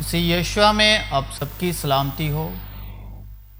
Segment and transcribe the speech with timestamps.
[0.00, 2.48] اسی یشوا میں اب سب کی سلامتی ہو۔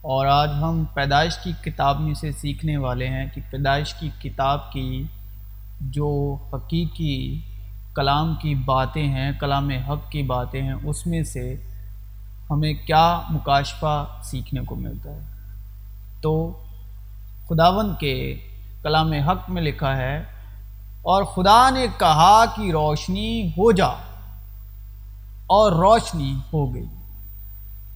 [0.00, 4.72] اور آج ہم پیدائش کی کتاب میں سے سیکھنے والے ہیں کہ پیدائش کی کتاب
[4.72, 5.04] کی
[5.80, 7.40] جو حقیقی
[7.94, 11.56] کلام کی باتیں ہیں، کلام حق کی باتیں ہیں، اس میں سے
[12.50, 15.20] ہمیں کیا مکاشفہ سیکھنے کو ملتا ہے۔
[16.20, 16.52] تو
[17.48, 18.38] خداون کے
[18.82, 20.16] کلام حق میں لکھا ہے،
[21.02, 23.88] اور خدا نے کہا کہ روشنی ہو جا۔
[25.48, 26.86] اور روشنی ہو گئی۔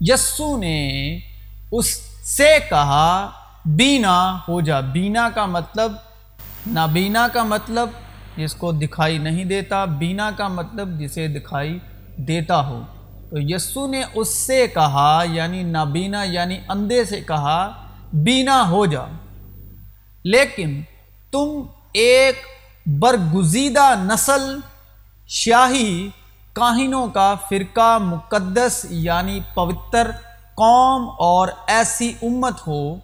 [0.00, 1.18] یسو نے
[1.72, 1.86] اس
[2.24, 3.30] سے کہا،
[3.64, 5.92] بینا ہو جا۔ بینا کا مطلب
[6.66, 7.88] نابینا کا مطلب
[8.36, 11.78] جس کو دکھائی نہیں دیتا، بینا کا مطلب جسے دکھائی
[12.16, 12.82] دیتا ہو۔
[13.30, 19.04] تو یسو نے اس سے کہا یعنی نابینا یعنی اندھے سے کہا، بینا ہو جا۔
[20.24, 20.82] لیکن
[21.30, 22.36] تم ایک
[22.86, 24.58] برگزیدہ نسل،
[25.28, 26.08] شاہی
[26.52, 30.10] کاہنوں کا فرقہ مقدس یعنی پوتر
[30.54, 32.96] قوم اور ایسی امت ہو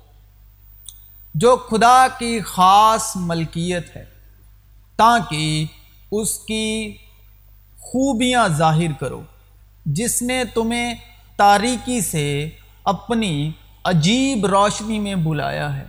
[1.35, 4.05] جو خدا کی خاص ملکیت ہے،
[4.97, 5.65] تاکہ
[6.13, 6.97] اس کی
[7.81, 9.23] خوبیاں ظاہر کرو،
[9.87, 10.95] جس نے تمہیں
[11.37, 12.51] تاریکی سے
[12.85, 13.53] اپنی
[13.85, 15.87] عجیب روشنی میں بلایا ہے۔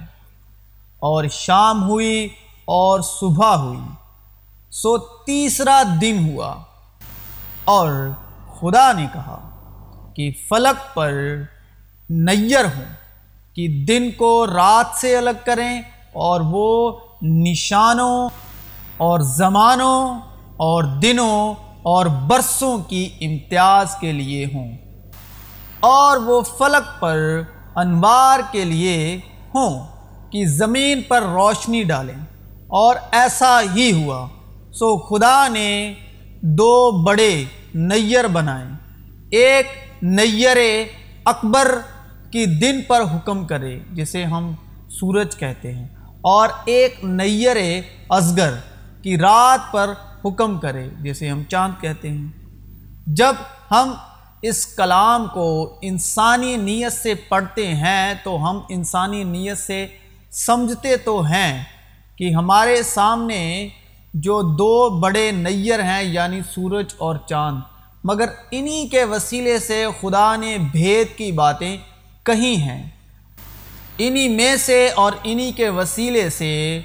[1.00, 2.28] اور شام ہوئی
[2.66, 3.80] اور صبح ہوئی،
[4.72, 6.56] سو تیسرا دن ہوا۔
[7.70, 7.90] اور
[8.60, 9.38] خدا نے کہا
[10.16, 11.12] کہ فلک پر
[12.10, 12.86] نیر ہوں،
[13.56, 15.82] کہ دن کو رات سے الگ کریں
[16.20, 16.70] اور وہ
[17.22, 18.30] نشانوں
[18.98, 20.20] اور زمانوں
[20.60, 21.54] اور دنوں
[21.84, 24.72] اور برسوں کی امتیاز کے لیے ہوں،
[25.80, 27.20] اور وہ فلک پر
[27.76, 28.98] انوار کے لیے
[29.56, 29.80] ہوں
[30.32, 32.20] کہ زمین پر روشنی ڈالیں۔
[32.80, 34.28] اور ایسا ہی ہوا۔
[34.74, 35.94] سو خدا نے
[36.42, 37.44] دو بڑے
[37.76, 38.70] نیر بنائیں۔
[39.32, 39.68] ایک
[40.02, 40.58] نیر
[41.26, 41.72] اکبر
[42.32, 44.52] کی دن پر حکم کرے، جسے ہم
[44.90, 45.88] سورج کہتے ہیں،
[46.24, 47.58] اور ایک نیر
[48.10, 48.54] ازگر
[49.02, 49.94] کی رات پر
[50.26, 52.28] حکم کرے، جسے ہم چاند کہتے ہیں۔
[53.08, 53.36] جب
[53.72, 53.92] ہم
[54.42, 59.86] اس کلام کو انسانی نیت سے پڑھتے ہیں، تو ہم انسانی نیت سے
[60.32, 61.64] سمجھتے تو ہیں
[62.18, 63.68] کہ ہمارے سامنے
[64.24, 67.58] جو دو بڑے نیر ہیں یعنی سورج اور چاند۔
[68.04, 71.78] مگر انہی کے وسیلے سے خدا نے بھید کی باتیں
[72.24, 72.90] کہی ہیں۔
[73.98, 76.82] انہی میں سے اور انہی کے وسیلے سے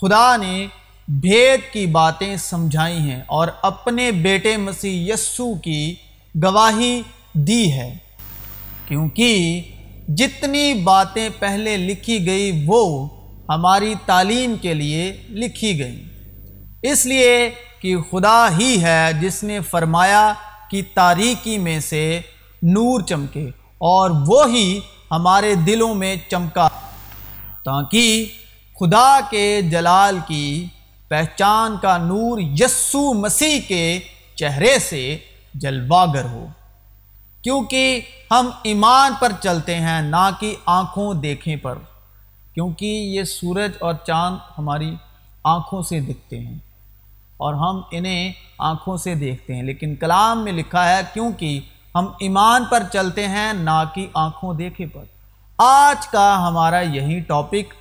[0.00, 0.66] خدا نے
[1.08, 5.94] بھید کی باتیں سمجھائی ہیں اور اپنے بیٹے مسیح یسو کی
[6.42, 7.02] گواہی
[7.34, 7.96] دی ہے۔
[8.88, 9.62] کیونکہ
[10.08, 13.08] جتنی باتیں پہلے لکھی گئی وہ
[13.48, 16.02] ہماری تعلیم کے لیے لکھی گئی
[16.90, 20.32] اس لیے کہ خدا ہی ہے جس نے فرمایا
[20.70, 22.20] کہ تاریکی میں سے
[22.62, 24.80] نور چمکے اور وہی
[25.10, 26.68] ہمارے دلوں میں چمکا
[27.64, 28.28] تاکہ
[28.80, 30.66] خدا کے جلال کی
[31.08, 34.00] پہچان کا نور یسو مسیح کے
[34.34, 35.18] چہرے سے
[35.54, 36.46] جلواگر ہو۔
[37.42, 41.78] کیونکہ ہم ایمان پر چلتے ہیں، نہ کہ آنکھوں دیکھیں پر۔
[42.54, 44.94] کیونکہ یہ سورج اور چاند ہماری
[45.44, 46.58] آنکھوں سے دکھتے ہیں۔
[47.36, 51.60] اور ہم انہیں آنکھوں سے دیکھتے ہیں۔ لیکن کلام میں لکھا ہے، کیونکہ
[51.94, 55.04] ہم ایمان پر چلتے ہیں، نہ کہ آنکھوں دیکھے پر۔
[55.58, 57.74] آج کا ہمارا یہی ٹاپک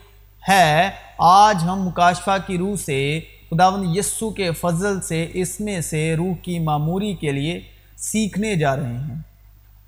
[0.50, 6.16] ہے۔ آج ہم مکاشفہ کی روح سے خداون یسو کے فضل سے، اس میں سے
[6.16, 7.62] روح کی معموری کے لیے
[7.98, 9.16] سیکھنے جا رہے ہیں۔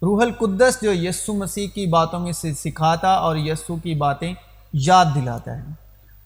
[0.01, 4.33] روح القدس جو یسو مسیح کی باتوں میں سے سکھاتا اور یسو کی باتیں
[4.73, 5.63] یاد دلاتا ہے،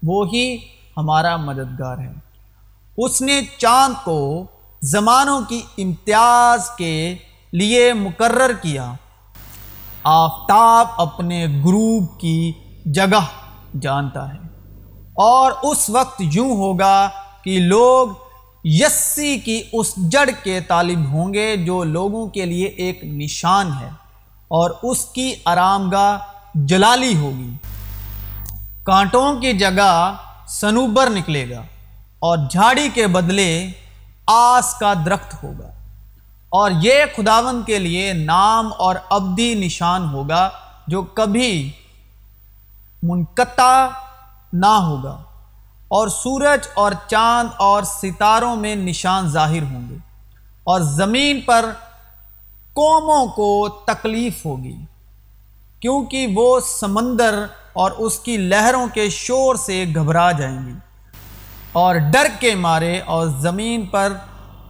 [0.04, 0.58] وہی
[0.98, 2.31] ہمارا مددگار ہے۔
[2.98, 4.46] اس نے چاند کو
[4.82, 7.16] زمانوں کی امتیاز کے
[7.52, 8.94] لیے مقرر کیا۔
[10.04, 12.52] آفتاب اپنے گروپ کی
[12.86, 13.20] جگہ
[13.82, 14.40] جانتا ہے۔
[15.14, 17.10] اور اس وقت یوں ہوگا
[17.44, 18.08] کہ لوگ
[18.64, 23.90] یسی کی اس جڑ کے طالب ہوں گے جو لوگوں کے لیے ایک نشان ہے
[24.48, 26.18] اور اس کی آرام گاہ
[26.56, 27.50] جلالی ہوگی۔
[28.84, 30.16] کانٹوں کی جگہ
[30.48, 31.62] سنوبر نکلے گا۔
[32.22, 33.72] اور جھاڑی کے بدلے
[34.28, 35.68] آس کا درخت ہوگا۔
[36.50, 40.50] اور یہ خداون کے لیے نام اور ابدی نشان ہوگا
[40.88, 41.72] جو کبھی
[43.04, 43.88] منقطع
[44.54, 45.18] نہ ہوگا۔
[45.88, 49.96] اور سورج اور چاند اور ستاروں میں نشان ظاہر ہوں گے۔
[50.64, 51.66] اور زمین پر
[52.74, 54.76] قوموں کو تکلیف ہوگی۔
[55.80, 60.91] کیونکہ وہ سمندر اور اس کی لہروں کے شور سے گھبرا جائیں گی۔
[61.72, 64.14] اور ڈر کے مارے اور زمین پر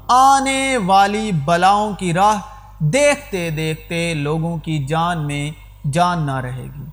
[0.08, 2.36] آنے والی بلاؤں کی راہ
[2.80, 5.52] دیکھتے دیکھتے لوگوں کی جان میں
[5.94, 6.84] جان نہ رہے گی۔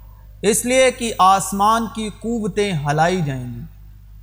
[0.51, 3.61] اس لیے کہ آسمان کی قوتیں ہلائی جائیں گی۔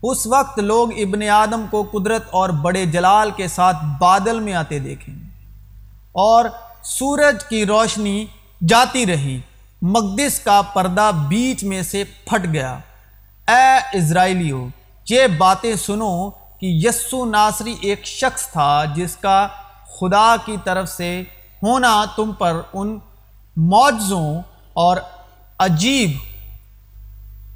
[0.03, 4.79] اس وقت لوگ ابن آدم کو قدرت اور بڑے جلال کے ساتھ بادل میں آتے
[4.79, 5.27] دیکھیں گے۔
[6.11, 6.45] اور
[6.83, 8.25] سورج کی روشنی
[8.67, 9.39] جاتی رہی۔
[9.81, 12.77] مقدس کا پردہ بیچ میں سے پھٹ گیا۔
[13.47, 14.67] اے اسرائیلیو
[15.09, 19.47] یہ باتیں سنو کہ یسو ناصری ایک شخص تھا جس کا
[19.99, 21.23] خدا کی طرف سے
[21.63, 22.99] ہونا تم پر ان
[23.57, 24.41] معجزوں
[24.73, 24.97] اور
[25.59, 26.11] عجیب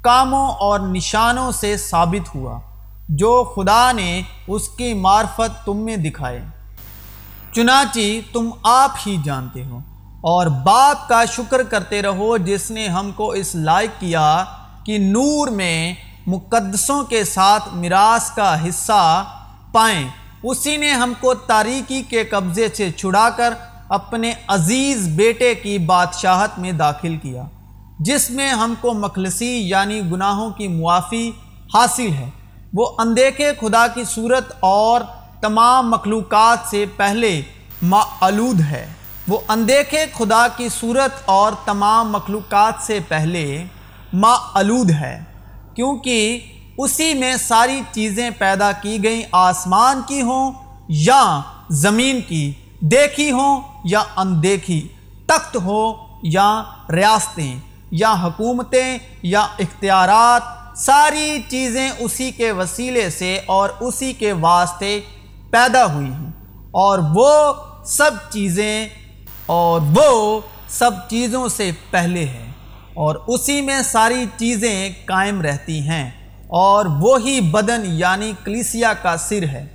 [0.04, 2.60] کاموں اور نشانوں سے ثابت ہوا،
[3.08, 6.40] جو خدا نے اس کی معرفت تم میں دکھائے۔
[7.52, 9.78] چنانچہ تم آپ ہی جانتے ہو
[10.20, 14.44] اور باپ کا شکر کرتے رہو جس نے ہم کو اس لائق کیا
[14.84, 15.94] کہ نور میں
[16.30, 19.24] مقدسوں کے ساتھ میراث کا حصہ
[19.72, 20.08] پائیں۔
[20.42, 23.54] اسی نے ہم کو تاریکی کے قبضے سے چھڑا کر
[23.88, 27.42] اپنے عزیز بیٹے کی بادشاہت میں داخل کیا،
[27.98, 31.30] جس میں ہم کو مخلصی یعنی گناہوں کی معافی
[31.74, 32.28] حاصل ہے۔
[32.74, 35.00] وہ اندیکھے خدا کی صورت اور
[35.40, 37.40] تمام مخلوقات سے پہلے
[37.82, 38.86] معلود ہے۔
[39.28, 43.64] وہ اندیکھے خدا کی صورت اور تمام مخلوقات سے پہلے
[44.12, 45.16] معلود ہے۔
[45.80, 46.40] کیونکہ
[46.78, 50.52] اسی میں ساری چیزیں پیدا کی گئیں، آسمان کی ہوں
[50.88, 51.40] یا
[51.70, 54.88] زمین کی، دیکھی ہوں یا اندیکھی،
[55.26, 55.92] تخت ہو
[56.22, 56.62] یا
[56.92, 57.56] ریاستیں
[57.90, 60.42] یا حکومتیں یا اختیارات،
[60.78, 65.00] ساری چیزیں اسی کے وسیلے سے اور اسی کے واسطے
[65.50, 66.30] پیدا ہوئی ہیں۔
[66.70, 67.52] اور وہ
[67.84, 68.88] سب چیزیں
[69.46, 72.49] اور وہ سب چیزوں سے پہلے ہے
[73.00, 76.10] اور اسی میں ساری چیزیں قائم رہتی ہیں
[76.46, 79.66] اور وہی بدن یعنی کلیسیا کا سر ہے۔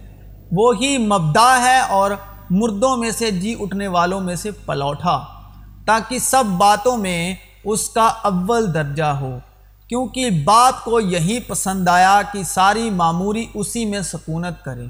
[0.51, 2.12] وہی مبدا ہے اور
[2.50, 5.25] مردوں میں سے جی اٹھنے والوں میں سے پلوٹھا،
[5.86, 7.36] تاکہ سب باتوں میں
[7.66, 9.39] اس کا اول درجہ ہو۔
[9.89, 14.86] کیونکہ بات کو یہی پسند آیا کہ ساری معموری اسی میں سکونت کرے۔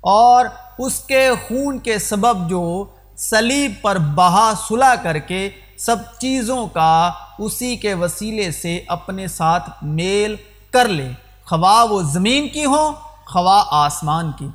[0.00, 0.46] اور
[0.78, 2.84] اس کے خون کے سبب جو
[3.16, 5.50] سلیب پر بہا صلح کر کے
[5.86, 10.36] سب چیزوں کا اسی کے وسیلے سے اپنے ساتھ میل
[10.70, 11.10] کر لے
[11.44, 12.92] خواہ وہ زمین کی ہوں،
[13.26, 14.48] خواہ آسمان کی۔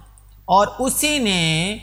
[0.45, 1.77] اور اسی نے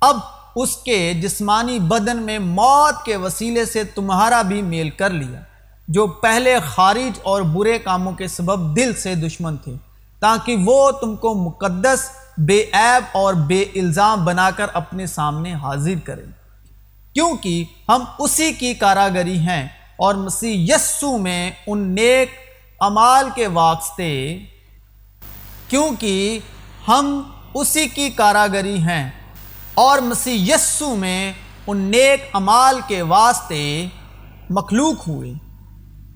[0.00, 0.16] اب
[0.56, 5.40] اس کے جسمانی بدن میں موت کے وسیلے سے تمہارا بھی میل کر لیا،
[5.88, 9.74] جو پہلے خارج اور برے کاموں کے سبب دل سے دشمن تھے،
[10.20, 12.00] تاکہ وہ تم کو مقدس،
[12.38, 16.37] بے عیب اور بے الزام بنا کر اپنے سامنے حاضر کریں۔
[17.18, 22.30] کیونکہ ہم اسی کی کاراگری ہیں اور مسیح یسو میں ان نیک
[22.80, 24.38] امال کے واسطے،
[25.68, 26.38] کیونکہ
[26.88, 27.22] ہم
[27.54, 29.10] اسی کی کاراگری ہیں
[29.74, 31.32] اور مسیح یسو میں
[31.66, 33.86] ان نیک امال کے واسطے
[34.50, 35.32] مخلوق ہوئے،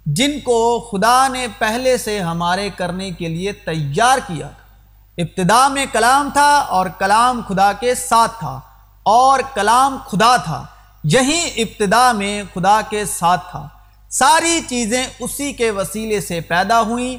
[0.06, 0.58] جن کو
[0.92, 6.52] خدا نے پہلے سے ہمارے کرنے کے لیے تیار کیا۔ تھا ابتدا میں کلام تھا
[6.68, 8.60] اور کلام خدا کے ساتھ تھا
[9.02, 10.64] اور کلام خدا تھا۔
[11.04, 13.68] یہی ابتدا میں خدا کے ساتھ تھا۔
[14.10, 17.18] ساری چیزیں اسی کے وسیلے سے پیدا ہوئیں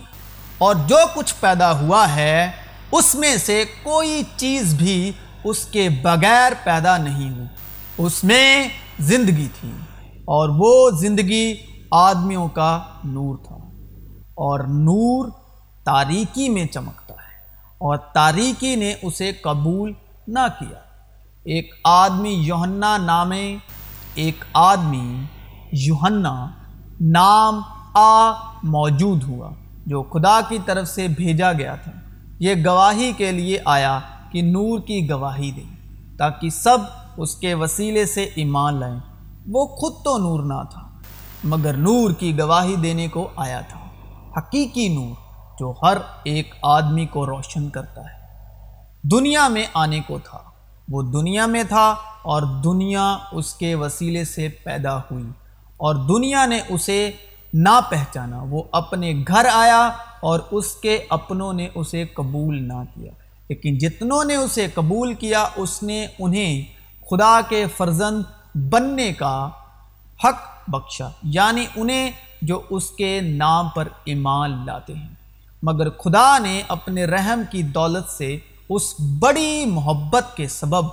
[0.57, 2.51] اور جو کچھ پیدا ہوا ہے،
[2.91, 5.11] اس میں سے کوئی چیز بھی
[5.43, 7.47] اس کے بغیر پیدا نہیں ہوئی۔
[7.97, 8.67] اس میں
[8.99, 9.71] زندگی تھی
[10.19, 11.55] اور وہ زندگی
[11.91, 13.55] آدمیوں کا نور تھا۔
[14.21, 15.29] اور نور
[15.85, 17.41] تاریکی میں چمکتا ہے
[17.77, 19.93] اور تاریکی نے اسے قبول
[20.27, 20.79] نہ کیا۔
[21.43, 23.55] ایک آدمی یوہنا نامے
[24.15, 25.23] ایک آدمی
[25.71, 26.47] یوہنا
[27.01, 27.61] نام
[27.95, 28.31] آ
[28.63, 29.49] موجود ہوا،
[29.85, 31.91] جو خدا کی طرف سے بھیجا گیا تھا۔
[32.39, 33.99] یہ گواہی کے لیے آیا
[34.31, 35.63] کہ نور کی گواہی دے،
[36.17, 36.77] تاکہ سب
[37.17, 38.99] اس کے وسیلے سے ایمان لائیں۔
[39.47, 40.81] وہ خود تو نور نہ تھا،
[41.43, 43.79] مگر نور کی گواہی دینے کو آیا تھا۔
[44.37, 45.15] حقیقی نور
[45.59, 48.23] جو ہر ایک آدمی کو روشن کرتا ہے۔
[49.03, 50.52] دنیا میں آنے کو تھا۔
[50.89, 55.25] وہ دنیا میں تھا اور دنیا اس کے وسیلے سے پیدا ہوئی
[55.77, 57.11] اور دنیا نے اسے
[57.53, 63.11] نہ پہچانا۔ وہ اپنے گھر آیا اور اس کے اپنوں نے اسے قبول نہ کیا۔
[63.49, 66.63] لیکن جتنوں نے اسے قبول کیا، اس نے انہیں
[67.09, 68.23] خدا کے فرزند
[68.55, 69.49] بننے کا
[70.23, 72.11] حق بخشا یعنی انہیں
[72.41, 75.09] جو اس کے نام پر ایمان لاتے ہیں۔
[75.63, 78.37] مگر خدا نے اپنے رحم کی دولت سے
[78.75, 80.85] اس بڑی محبت کے سبب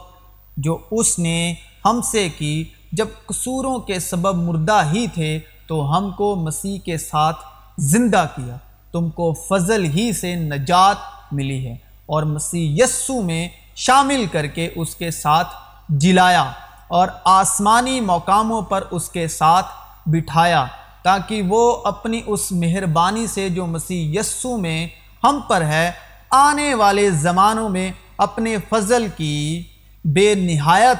[0.57, 6.11] جو اس نے ہم سے کی۔ جب قصوروں کے سبب مردہ ہی تھے تو ہم
[6.11, 7.37] کو مسیح کے ساتھ
[7.79, 8.57] زندہ کیا۔
[8.93, 10.97] تم کو فضل ہی سے نجات
[11.33, 15.49] ملی ہے اور مسیح یسو میں شامل کر کے اس کے ساتھ
[15.89, 16.51] جلایا
[16.89, 19.67] اور آسمانی مقاموں پر اس کے ساتھ
[20.07, 20.67] بٹھایا
[21.03, 24.89] تاکہ وہ اپنی اس مہربانی سے جو مسیح یسو میں
[25.25, 25.91] ہم پر ہے
[26.31, 29.63] آنے والے زمانوں میں اپنے فضل کی
[30.05, 30.97] بے نہایت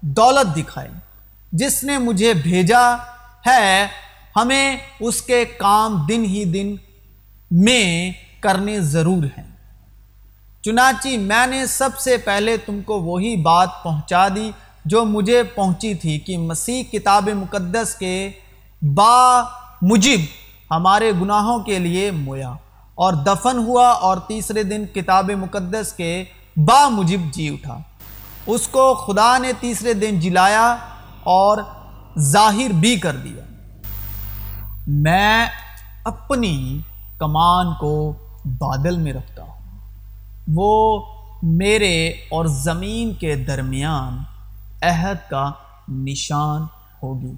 [0.00, 0.88] دولت دکھائے
[1.52, 2.94] جس نے مجھے بھیجا
[3.46, 3.86] ہے،
[4.36, 6.76] ہمیں اس کے کام دن ہی دن
[7.50, 9.56] میں کرنے ضرور ہیں۔
[10.62, 14.50] چنانچہ میں نے سب سے پہلے تم کو وہی بات پہنچا دی
[14.84, 18.30] جو مجھے پہنچی تھی کہ مسیح کتاب مقدس کے
[18.82, 19.42] با
[19.82, 20.20] مجب
[20.70, 22.54] ہمارے گناہوں کے لیے مویا۔
[22.96, 26.24] اور دفن ہوا اور تیسرے دن کتاب مقدس کے
[26.56, 27.78] با مجب جی اٹھا۔
[28.46, 30.76] اس کو خدا نے تیسرے دن جلایا
[31.22, 31.58] اور
[32.18, 33.44] ظاہر بھی کر دیا۔
[34.86, 35.46] میں
[36.04, 36.78] اپنی
[37.18, 38.12] کمان کو
[38.44, 39.78] بادل میں رکھتا ہوں۔
[40.54, 41.02] وہ
[41.42, 44.18] میرے اور زمین کے درمیان
[44.82, 45.52] عہد کا
[45.88, 46.62] نشان
[47.02, 47.34] ہوگی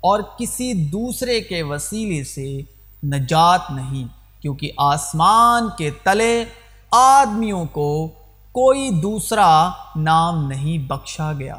[0.00, 2.60] اور کسی دوسرے کے وسیلے سے
[3.04, 6.44] نجات نہیں۔ کیونکہ آسمان کے تلے
[6.90, 8.08] آدمیوں کو
[8.52, 11.56] کوئی دوسرا نام نہیں بخشا گیا،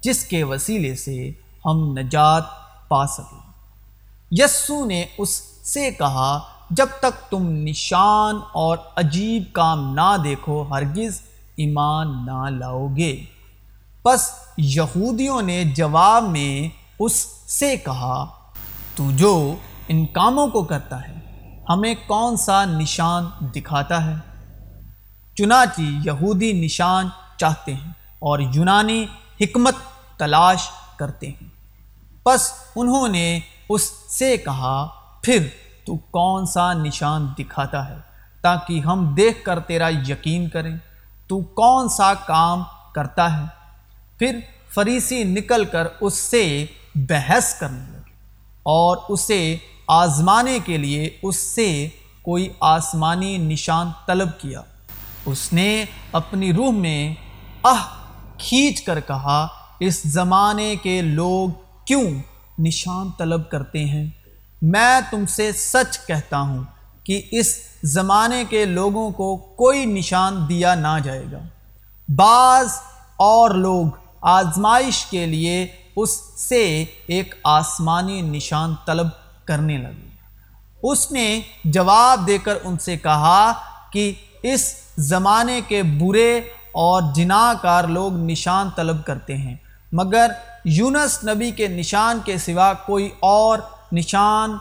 [0.00, 1.30] جس کے وسیلے سے
[1.64, 2.42] ہم نجات
[2.88, 3.38] پا سکیں۔
[4.30, 5.30] یسو نے اس
[5.62, 11.20] سے کہا، جب تک تم نشان اور عجیب کام نہ دیکھو، ہرگز
[11.56, 13.24] ایمان نہ لاؤ گے۔
[14.02, 16.68] پس یہودیوں نے جواب میں
[16.98, 17.12] اس
[17.48, 18.26] سے کہا،
[18.94, 19.54] تو جو
[19.88, 21.14] ان کاموں کو کرتا ہے
[21.68, 24.14] ہمیں کون سا نشان دکھاتا ہے؟
[25.34, 29.06] چنانچہ یہودی نشان چاہتے ہیں اور یونانی
[29.40, 29.74] حکمت
[30.16, 31.48] تلاش کرتے ہیں۔
[32.24, 34.88] پس انہوں نے اس سے کہا،
[35.22, 35.46] پھر
[35.86, 37.96] تو کون سا نشان دکھاتا ہے
[38.42, 40.76] تاکہ ہم دیکھ کر تیرا یقین کریں؟
[41.26, 42.62] تو کون سا کام
[42.94, 43.44] کرتا ہے؟
[44.18, 44.38] پھر
[44.74, 48.12] فریسی نکل کر اس سے بحث کرنے لگے
[48.62, 49.56] اور اسے
[49.88, 51.88] آزمانے کے لیے اس سے
[52.22, 54.62] کوئی آسمانی نشان طلب کیا۔
[55.26, 57.14] اس نے اپنی روح میں
[57.64, 58.04] اہ
[58.38, 59.46] کھینچ کر کہا،
[59.80, 61.48] اس زمانے کے لوگ
[61.84, 62.10] کیوں
[62.58, 64.06] نشان طلب کرتے ہیں؟
[64.62, 66.64] میں تم سے سچ کہتا ہوں
[67.04, 71.38] کہ اس زمانے کے لوگوں کو کوئی نشان دیا نہ جائے گا۔
[72.08, 72.68] بعض
[73.16, 73.86] اور لوگ
[74.20, 75.66] آزمائش کے لیے
[75.96, 79.06] اس سے ایک آسمانی نشان طلب
[79.46, 80.04] کرنے لگے
[80.82, 83.52] اس نے جواب دے کر ان سے کہا
[83.92, 84.12] کہ
[84.42, 86.40] اس زمانے کے برے
[86.72, 89.54] اور جناح کار لوگ نشان طلب کرتے ہیں،
[89.92, 90.30] مگر
[90.64, 93.58] یونس نبی کے نشان کے سوا کوئی اور
[93.92, 94.56] نشان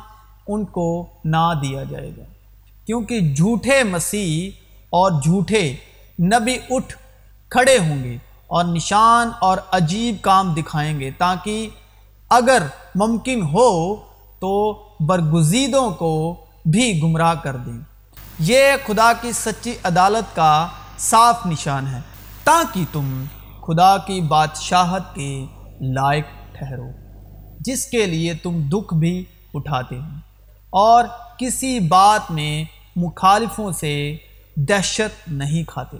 [0.47, 2.23] ان کو نہ دیا جائے گا۔
[2.85, 4.49] کیونکہ جھوٹے مسیح
[4.93, 5.75] اور جھوٹے
[6.19, 6.95] نبی اٹھ
[7.51, 11.69] کھڑے ہوں گے اور نشان اور عجیب کام دکھائیں گے تاکہ
[12.29, 12.63] اگر
[12.95, 13.69] ممکن ہو
[14.45, 17.79] تو برگزیدوں کو بھی گمراہ کر دیں۔
[18.39, 21.99] یہ خدا کی سچی عدالت کا صاف نشان ہے۔
[22.43, 23.23] تاکہ تم
[23.67, 25.45] خدا کی بادشاہت کے
[25.81, 26.85] لائق ٹھہرو،
[27.59, 30.03] جس کے لیے تم دکھ بھی اٹھاتے ہو۔
[30.69, 31.03] اور
[31.37, 32.63] کسی بات میں
[32.95, 34.17] مخالفوں سے
[34.55, 35.97] دہشت نہیں کھاتے۔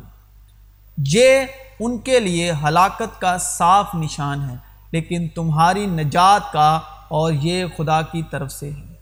[0.98, 1.40] یہ
[1.80, 4.56] ان کے لیے ہلاکت کا صاف نشان ہے،
[4.92, 6.80] لیکن تمہاری نجات کا
[7.16, 8.94] اور یہ خدا کی طرف سے ہے۔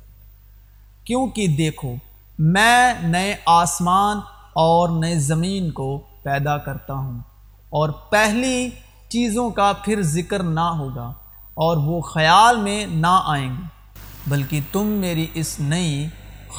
[1.03, 1.93] کیونکہ دیکھو،
[2.39, 4.17] میں نئے آسمان
[4.53, 7.19] اور نئے زمین کو پیدا کرتا ہوں
[7.69, 8.69] اور پہلی
[9.09, 11.13] چیزوں کا پھر ذکر نہ ہوگا
[11.53, 13.67] اور وہ خیال میں نہ آئیں گے،
[14.27, 16.07] بلکہ تم میری اس نئی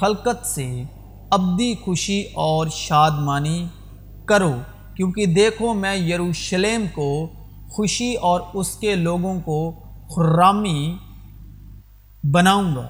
[0.01, 0.83] خلقت سے
[1.31, 3.67] ابدی خوشی اور شادمانی
[4.27, 4.53] کرو۔
[4.97, 7.27] کیونکہ دیکھو، میں یروشلم کو
[7.71, 9.73] خوشی اور اس کے لوگوں کو
[10.17, 10.97] خرامی
[12.33, 12.89] بناؤں گا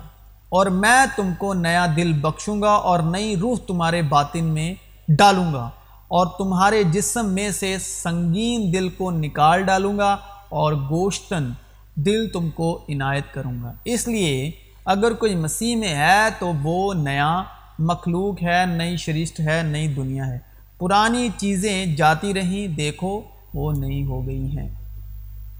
[0.49, 4.75] اور میں تم کو نیا دل بخشوں گا اور نئی روح تمہارے باطن میں
[5.09, 5.71] ڈالوں گا
[6.09, 10.17] اور تمہارے جسم میں سے سنگین دل کو نکال ڈالوں گا
[10.49, 11.53] اور گوشتن
[11.95, 14.51] دل تم کو عنایت کروں گا۔ اس لیے
[14.85, 17.43] اگر کوئی مسیح میں ہے تو وہ نیا
[17.79, 20.39] مخلوق ہے، نئی شریشت ہے، نئی دنیا ہے۔
[20.79, 23.21] پرانی چیزیں جاتی رہیں، دیکھو
[23.55, 24.69] وہ نئی ہو گئی ہیں۔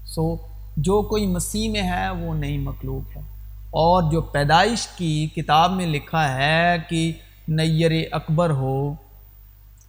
[0.05, 0.35] سو
[0.77, 3.34] جو کوئی مسیح میں ہے وہ نئی مخلوق ہے۔
[3.77, 7.11] اور جو پیدائش کی کتاب میں لکھا ہے کہ
[7.47, 8.93] نیر اکبر ہو،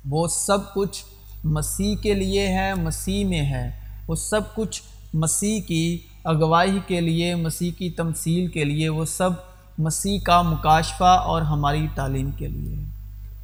[0.09, 1.05] وہ سب کچھ
[1.45, 4.83] مسیح کے لیے ہے، مسیح میں ہے۔ وہ سب کچھ
[5.15, 9.31] مسیح کی اگوائی کے لیے، مسیح کی تمثیل کے لیے، وہ سب
[9.79, 12.85] مسیح کا مکاشفہ اور ہماری تعلیم کے لیے۔ ہے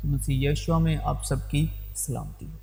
[0.04, 2.61] مسیح یشوا میں آپ سب کی سلامتی ہو۔